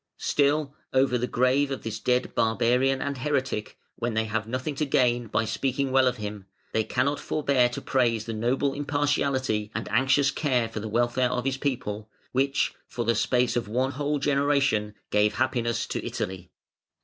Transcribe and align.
Still, 0.17 0.73
over 0.93 1.15
the 1.15 1.27
grave 1.27 1.69
of 1.69 1.83
this 1.83 1.99
dead 1.99 2.33
barbarian 2.33 3.03
and 3.03 3.19
heretic, 3.19 3.77
when 3.97 4.15
they 4.15 4.25
have 4.25 4.47
nothing 4.47 4.73
to 4.73 4.85
gain 4.87 5.27
by 5.27 5.45
speaking 5.45 5.91
well 5.91 6.07
of 6.07 6.17
him, 6.17 6.47
they 6.71 6.83
cannot 6.83 7.19
forbear 7.19 7.69
to 7.69 7.83
praise 7.83 8.25
the 8.25 8.33
noble 8.33 8.73
impartiality 8.73 9.69
and 9.75 9.87
anxious 9.91 10.31
care 10.31 10.67
for 10.67 10.79
the 10.79 10.89
welfare 10.89 11.29
of 11.29 11.45
his 11.45 11.57
people, 11.57 12.09
which, 12.31 12.73
for 12.87 13.05
the 13.05 13.13
space 13.13 13.55
of 13.55 13.67
one 13.67 13.91
whole 13.91 14.17
generation, 14.17 14.95
gave 15.11 15.35
happiness 15.35 15.85
to 15.85 16.03
Italy. 16.03 16.49